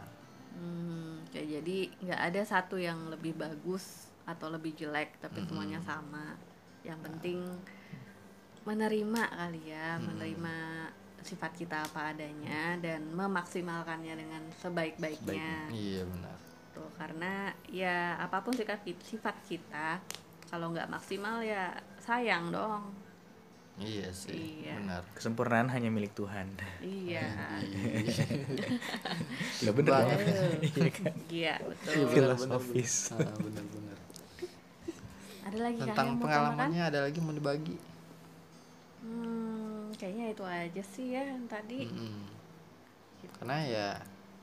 Hmm, 0.55 1.25
kayak 1.35 1.49
jadi 1.59 1.79
nggak 2.05 2.21
ada 2.31 2.43
satu 2.47 2.79
yang 2.79 3.11
lebih 3.11 3.35
bagus 3.35 4.14
atau 4.25 4.49
lebih 4.49 4.75
jelek, 4.75 5.19
tapi 5.19 5.43
semuanya 5.43 5.79
sama. 5.81 6.35
Yang 6.81 6.99
penting 7.03 7.39
menerima 8.63 9.23
kali 9.31 9.61
ya 9.67 9.95
Hmm. 9.95 10.03
menerima 10.07 10.55
sifat 11.21 11.51
kita 11.55 11.83
apa 11.83 12.11
adanya 12.11 12.75
dan 12.79 13.11
memaksimalkannya 13.11 14.15
dengan 14.15 14.43
sebaik-baiknya 14.55 15.69
iya 15.71 16.03
benar 16.03 16.35
tuh 16.71 16.87
karena 16.95 17.51
ya 17.67 18.15
apa 18.19 18.41
pun 18.41 18.53
sikap 18.53 18.81
ki- 18.81 18.95
sifat 18.99 19.35
kita 19.43 19.99
kalau 20.47 20.71
nggak 20.71 20.87
maksimal 20.87 21.41
ya 21.41 21.71
sayang 21.99 22.51
dong 22.51 22.93
iya 23.75 24.07
sih 24.11 24.63
Iya. 24.63 24.77
benar 24.77 25.03
Kesempurnaan 25.13 25.69
hanya 25.69 25.89
milik 25.89 26.13
Tuhan. 26.13 26.47
iya 26.81 27.25
Lo 29.61 29.71
bener 29.73 29.93
Banget. 29.95 30.19
Iya 30.71 30.91
kan? 30.91 31.13
iya 31.29 31.55
betul 31.59 32.07
Filosofis. 32.07 33.11
Ah, 33.13 33.35
benar-benar 33.35 33.94
ada 35.55 35.61
lagi 35.71 35.79
tentang 35.79 36.19
pengalamannya 36.19 36.83
ada 36.83 37.01
lagi 37.07 37.19
mau 37.23 37.31
dibagi? 37.31 37.77
Hmm, 39.01 39.93
kayaknya 39.95 40.27
itu 40.33 40.45
aja 40.45 40.83
sih 40.83 41.07
ya 41.15 41.23
yang 41.23 41.47
tadi. 41.47 41.87
Mm-mm. 41.87 42.33
karena 43.41 43.57
ya 43.65 43.89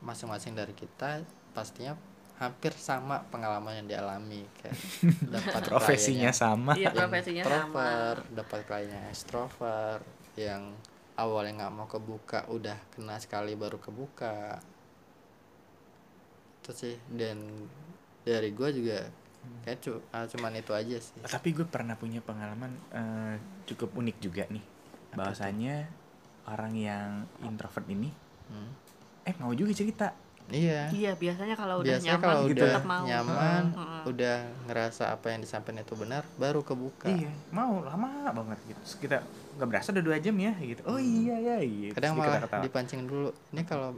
masing-masing 0.01 0.58
dari 0.58 0.74
kita 0.74 1.22
pastinya 1.53 1.94
hampir 2.41 2.74
sama 2.74 3.22
pengalaman 3.30 3.86
yang 3.86 3.88
dialami 3.88 4.41
kayak 4.58 4.74
dapat 5.38 5.62
Profesinya 5.62 6.34
kliennya 6.34 6.34
sama. 6.34 6.74
iya 6.74 6.89
profesinya 6.89 7.44
sama. 7.46 7.53
Introvert 7.62 8.24
dapat 8.34 8.60
kliennya 8.65 9.01
extrovert 9.13 10.01
yang 10.34 10.74
awalnya 11.13 11.51
nggak 11.62 11.74
mau 11.77 11.86
kebuka 11.86 12.50
udah 12.50 12.77
kena 12.89 13.22
sekali 13.22 13.53
baru 13.53 13.77
kebuka. 13.77 14.58
Itu 16.62 16.72
sih. 16.74 16.98
Dan 17.06 17.70
dari 18.25 18.50
gue 18.50 18.70
juga 18.74 19.00
kayak 19.62 19.77
cu- 19.79 20.03
ah, 20.10 20.25
cuman 20.25 20.53
itu 20.55 20.71
aja 20.71 20.98
sih 20.98 21.17
Tapi 21.19 21.51
gue 21.51 21.63
pernah 21.63 21.93
punya 21.93 22.17
pengalaman 22.19 22.71
eh, 22.89 23.36
cukup 23.65 23.93
unik 23.95 24.17
juga 24.19 24.43
nih. 24.48 24.63
Bahwasanya 25.12 25.86
orang 26.43 26.74
yang 26.74 27.10
introvert 27.41 27.86
ini 27.88 28.10
Hmm. 28.48 28.67
eh 29.24 29.36
mau 29.38 29.51
juga 29.51 29.71
cerita. 29.71 30.12
iya 30.50 30.91
iya 30.91 31.15
biasanya 31.15 31.55
kalau 31.55 31.79
udah 31.79 31.95
biasanya 31.95 32.12
nyaman 32.12 32.27
kalau 32.27 32.41
gitu 32.43 32.51
udah 32.53 32.67
tetap 32.67 32.83
mau 32.83 33.03
nyaman 33.05 33.63
Heeh. 33.71 34.01
udah 34.03 34.38
ngerasa 34.67 35.03
apa 35.07 35.25
yang 35.29 35.39
disampaikan 35.39 35.79
itu 35.79 35.93
benar 35.95 36.27
baru 36.36 36.60
kebuka 36.60 37.07
Iya, 37.07 37.31
mau 37.50 37.79
lama 37.79 38.10
banget 38.33 38.60
gitu. 38.67 38.81
Kita 39.00 39.24
nggak 39.55 39.67
berasa 39.69 39.95
udah 39.95 40.03
dua 40.03 40.17
jam 40.19 40.36
ya 40.36 40.51
gitu. 40.60 40.81
Oh 40.83 41.00
iya 41.00 41.39
ya 41.39 41.57
gitu. 41.62 41.95
kadang 41.95 42.19
Terus 42.19 42.27
malah 42.27 42.60
dipancing 42.60 43.01
dulu 43.05 43.31
ini 43.48 43.63
kalau 43.63 43.95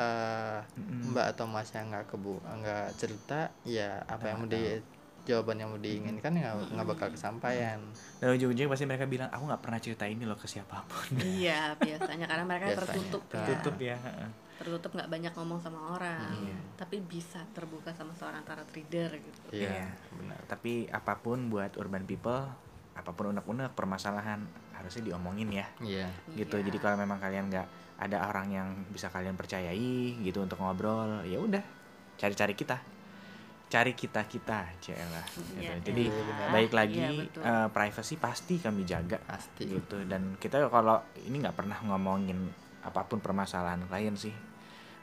eh, 0.00 0.58
Mm-mm. 0.74 1.12
mbak 1.12 1.26
atau 1.30 1.44
mas 1.44 1.68
yang 1.68 1.86
nggak 1.86 2.08
kebu 2.08 2.34
nggak 2.40 2.96
cerita 2.96 3.52
ya 3.62 4.00
apa 4.02 4.24
yang 4.26 4.38
mau 4.38 4.48
di 4.48 4.80
jawaban 5.20 5.56
yang 5.56 5.68
mau 5.68 5.76
diinginkan 5.78 6.32
ya 6.32 6.50
nggak 6.50 6.72
nggak 6.72 6.88
bakal 6.88 7.08
kesampaian 7.10 7.76
Dan 8.16 8.32
ujung-ujungnya 8.32 8.68
pasti 8.68 8.84
mereka 8.84 9.04
bilang 9.04 9.28
aku 9.28 9.44
nggak 9.44 9.60
pernah 9.60 9.78
cerita 9.78 10.04
ini 10.04 10.24
loh 10.24 10.34
ke 10.34 10.44
siapa 10.44 10.80
pun. 10.82 11.20
iya 11.20 11.76
biasanya 11.76 12.24
karena 12.24 12.44
mereka 12.44 12.66
Biasanya. 12.66 12.88
tertutup 12.88 13.22
ya 13.30 13.44
Tutup 13.46 13.76
ya. 13.78 13.96
heeh. 13.98 14.30
tertutup 14.56 14.90
nggak 14.92 15.08
banyak 15.08 15.32
ngomong 15.34 15.56
sama 15.58 15.80
orang 15.94 16.32
Iya. 16.38 16.56
tapi 16.74 17.00
bisa 17.00 17.40
terbuka 17.50 17.92
sama 17.92 18.12
seorang 18.12 18.40
tarot 18.42 18.68
reader 18.70 19.12
gitu 19.14 19.46
iya 19.54 19.68
Iya. 19.78 19.88
benar 20.14 20.40
Tapi 20.46 20.72
apa 20.90 21.16
pun 21.16 21.48
buat 21.48 21.76
urban 21.76 22.04
people, 22.04 22.44
apa 22.92 23.10
pun 23.10 23.30
unek-unek 23.30 23.72
permasalahan 23.72 24.44
harusnya 24.80 25.12
diomongin 25.12 25.52
ya. 25.52 25.66
iya. 25.84 26.08
Gitu. 26.32 26.56
Iya. 26.56 26.64
jadi 26.72 26.78
kalau 26.80 26.96
memang 26.96 27.20
kalian 27.20 27.52
nggak 27.52 27.68
ada 28.00 28.16
orang 28.32 28.48
yang 28.48 28.68
bisa 28.88 29.12
kalian 29.12 29.36
percayai 29.36 30.16
gitu 30.24 30.40
untuk 30.40 30.56
ngobrol 30.56 31.20
ya 31.28 31.36
udah 31.36 31.60
cari-cari 32.16 32.56
kita. 32.56 32.76
Cari 33.70 33.94
kita 33.94 34.26
kita 34.26 34.66
lah 34.66 35.24
gitu. 35.30 35.62
Iya, 35.62 35.78
jadi 35.78 36.10
iya, 36.10 36.22
benar. 36.26 36.48
baik 36.50 36.72
lagi 36.74 36.98
Iya, 36.98 37.10
betul. 37.22 37.40
eh, 37.46 37.68
privacy 37.70 38.14
pasti 38.18 38.54
kami 38.58 38.82
jaga. 38.82 39.22
Pasti. 39.22 39.62
Gitu. 39.70 39.96
Dan 40.10 40.34
kita 40.42 40.66
kalau 40.66 40.98
ini 41.22 41.38
nggak 41.38 41.54
pernah 41.54 41.78
ngomongin 41.86 42.50
apa 42.82 43.06
pun 43.06 43.22
permasalahan 43.22 43.86
klien 43.86 44.18
sih. 44.18 44.34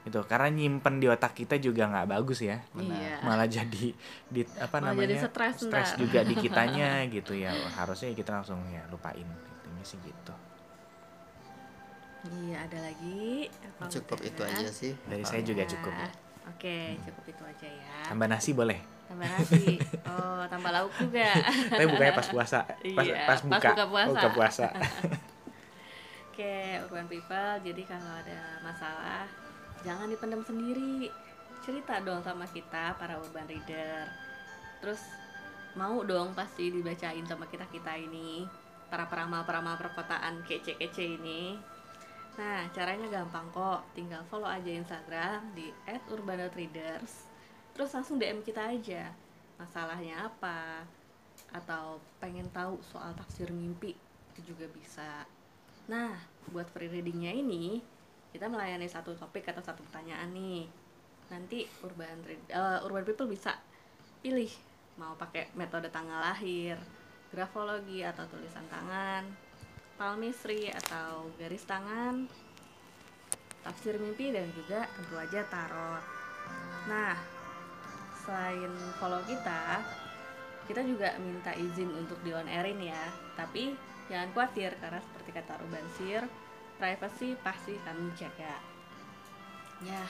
Gitu. 0.04 0.20
Karena 0.28 0.52
nyimpen 0.52 1.00
di 1.00 1.08
otak 1.08 1.32
kita 1.32 1.56
juga 1.56 1.88
nggak 1.88 2.12
bagus 2.12 2.44
ya. 2.44 2.60
Benar. 2.76 2.92
iya. 2.92 3.16
Malah 3.24 3.48
jadi 3.48 3.86
di 4.28 4.40
apa 4.60 4.84
Malah 4.84 4.92
namanya 4.92 5.16
jadi 5.16 5.54
stres 5.56 5.88
juga 5.96 6.20
di 6.28 6.34
kitanya 6.44 7.08
gitu 7.08 7.32
ya. 7.40 7.56
Harusnya 7.72 8.12
kita 8.12 8.36
langsung 8.36 8.60
ya 8.68 8.84
lupain 8.92 9.24
intinya 9.78 9.86
sih 9.86 9.98
gitu 10.02 10.34
iya 12.42 12.66
ada 12.66 12.78
lagi? 12.82 13.46
Apa 13.62 13.86
cukup 13.86 14.18
itu 14.26 14.42
Mas? 14.42 14.58
aja 14.58 14.68
sih. 14.74 14.92
Dari 15.06 15.22
saya 15.22 15.38
juga 15.40 15.62
Nah, 15.62 15.70
cukup. 15.70 15.94
oke 16.50 16.78
cukup 17.06 17.24
itu 17.30 17.42
aja 17.46 17.68
ya. 17.70 17.98
Tambah 18.10 18.26
nasi 18.26 18.50
boleh? 18.52 18.78
Tambah 19.06 19.22
nasi. 19.24 19.78
Oh 20.02 20.42
tambah 20.50 20.70
lauk 20.74 20.90
juga. 20.98 21.30
Tapi 21.70 21.86
bukanya 21.86 22.18
pas 22.18 22.26
puasa. 22.26 22.66
Pas, 22.66 23.06
Iya, 23.06 23.22
pas 23.22 23.38
pas 23.38 23.40
buka. 23.46 23.70
buka 23.70 23.86
puasa. 23.86 24.10
buka 24.10 24.28
puasa. 24.34 24.66
Oke, 26.34 26.54
urban 26.82 27.06
people, 27.06 27.50
jadi 27.62 27.82
kalau 27.86 28.12
ada 28.18 28.38
masalah 28.66 29.26
jangan 29.86 30.10
dipendam 30.10 30.42
sendiri. 30.42 31.14
Cerita 31.62 32.02
dong 32.02 32.18
sama 32.20 32.50
kita 32.50 32.98
para 32.98 33.14
urban 33.14 33.46
reader. 33.46 34.10
Terus 34.82 35.06
mau 35.74 36.02
dong 36.02 36.34
pasti 36.34 36.74
dibacain 36.74 37.22
sama 37.22 37.46
kita-kita 37.46 37.94
ini, 37.94 38.42
para 38.88 39.04
peramal-peramal 39.08 39.76
perkotaan 39.76 40.44
kece-kece 40.48 41.20
ini. 41.20 41.56
Nah, 42.40 42.70
caranya 42.72 43.10
gampang 43.10 43.44
kok. 43.52 43.84
Tinggal 43.92 44.24
follow 44.32 44.48
aja 44.48 44.70
Instagram 44.70 45.52
di 45.52 45.68
@urbanoutreaders. 46.08 47.28
Terus 47.76 47.90
langsung 47.92 48.16
DM 48.16 48.40
kita 48.40 48.64
aja. 48.64 49.12
Masalahnya 49.60 50.30
apa? 50.30 50.86
Atau 51.52 52.00
pengen 52.22 52.46
tahu 52.54 52.80
soal 52.82 53.12
tafsir 53.14 53.50
mimpi 53.50 53.92
itu 54.34 54.54
juga 54.54 54.70
bisa. 54.70 55.26
Nah, 55.90 56.14
buat 56.54 56.70
free 56.70 56.86
readingnya 56.86 57.34
ini, 57.34 57.82
kita 58.30 58.46
melayani 58.46 58.86
satu 58.86 59.18
topik 59.18 59.50
atau 59.50 59.60
satu 59.60 59.82
pertanyaan 59.82 60.30
nih. 60.30 60.70
Nanti 61.28 61.66
urban 61.82 62.22
eh, 62.28 62.78
urban 62.86 63.04
people 63.04 63.28
bisa 63.28 63.58
pilih 64.22 64.48
mau 64.98 65.14
pakai 65.14 65.50
metode 65.54 65.90
tanggal 65.90 66.18
lahir, 66.22 66.78
grafologi 67.32 68.00
atau 68.04 68.24
tulisan 68.30 68.64
tangan, 68.72 69.24
palmistry 70.00 70.72
atau 70.72 71.28
garis 71.36 71.64
tangan, 71.68 72.24
tafsir 73.66 74.00
mimpi 74.00 74.32
dan 74.32 74.48
juga 74.54 74.88
tentu 74.96 75.14
aja 75.18 75.40
tarot. 75.50 76.04
Nah, 76.88 77.16
selain 78.24 78.72
follow 78.96 79.20
kita, 79.28 79.84
kita 80.68 80.84
juga 80.84 81.16
minta 81.20 81.52
izin 81.52 81.92
untuk 81.96 82.20
di 82.24 82.32
on 82.32 82.48
airin 82.48 82.80
ya. 82.80 83.04
Tapi 83.36 83.76
jangan 84.08 84.32
khawatir 84.32 84.72
karena 84.80 85.00
seperti 85.00 85.30
kata 85.36 85.52
Ruban 85.60 85.86
Sir, 86.00 86.22
privacy 86.80 87.36
pasti 87.44 87.76
kami 87.84 88.08
jaga. 88.16 88.56
Ya, 89.84 90.04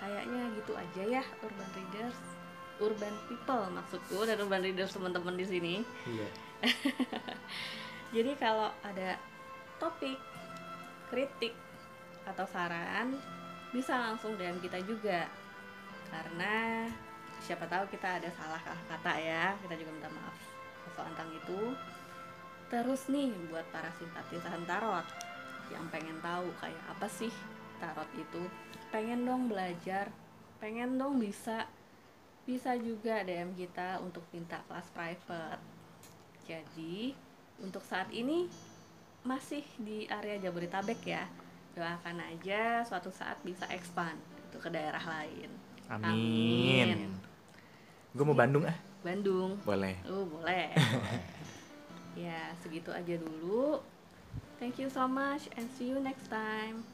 kayaknya 0.00 0.50
gitu 0.58 0.72
aja 0.74 1.02
ya 1.20 1.22
urban 1.42 1.70
readers, 1.76 2.18
urban 2.82 3.14
people 3.30 3.70
maksudku 3.70 4.26
dan 4.26 4.40
urban 4.42 4.62
readers 4.62 4.94
teman-teman 4.94 5.34
di 5.38 5.46
sini. 5.46 5.74
iya 6.08 6.28
Jadi 8.14 8.32
kalau 8.38 8.70
ada 8.86 9.18
topik, 9.82 10.16
kritik 11.10 11.54
atau 12.24 12.46
saran 12.46 13.18
bisa 13.74 13.98
langsung 13.98 14.38
DM 14.38 14.62
kita 14.62 14.78
juga. 14.86 15.26
Karena 16.08 16.86
siapa 17.42 17.66
tahu 17.66 17.90
kita 17.90 18.22
ada 18.22 18.30
salah 18.38 18.62
kata 18.62 19.12
ya, 19.18 19.58
kita 19.66 19.74
juga 19.74 19.90
minta 19.90 20.10
maaf 20.14 20.36
soal 20.94 21.10
tentang 21.10 21.30
itu. 21.34 21.60
Terus 22.70 23.02
nih 23.10 23.34
buat 23.50 23.66
para 23.74 23.90
simpatisan 23.98 24.62
tarot 24.64 25.06
yang 25.74 25.84
pengen 25.90 26.16
tahu 26.22 26.48
kayak 26.62 26.84
apa 26.86 27.10
sih 27.10 27.34
tarot 27.82 28.08
itu, 28.14 28.46
pengen 28.94 29.26
dong 29.26 29.50
belajar, 29.50 30.08
pengen 30.62 30.96
dong 30.96 31.18
bisa 31.18 31.66
bisa 32.44 32.76
juga 32.76 33.24
DM 33.24 33.56
kita 33.56 34.00
untuk 34.04 34.24
minta 34.30 34.60
kelas 34.68 34.88
private. 34.92 35.60
Jadi 36.44 37.16
untuk 37.64 37.80
saat 37.84 38.12
ini 38.12 38.48
masih 39.24 39.64
di 39.80 40.04
area 40.08 40.36
Jabodetabek 40.36 41.00
ya. 41.08 41.24
Doakan 41.74 42.20
aja 42.22 42.84
suatu 42.86 43.10
saat 43.10 43.40
bisa 43.42 43.64
expand 43.72 44.20
itu 44.52 44.60
ke 44.60 44.68
daerah 44.70 45.02
lain. 45.02 45.50
amin, 45.84 47.12
gue 48.16 48.24
mau 48.24 48.32
Bandung 48.32 48.64
ah 48.64 48.78
Bandung. 49.04 49.60
boleh 49.68 50.00
Oh, 50.08 50.24
boleh. 50.24 50.72
ya, 52.24 52.56
segitu 52.64 52.88
aja 52.88 53.20
dulu. 53.20 53.84
Thank 54.56 54.80
you 54.80 54.88
so 54.88 55.04
much 55.04 55.52
and 55.60 55.68
see 55.76 55.92
you 55.92 56.00
next 56.00 56.32
time. 56.32 56.93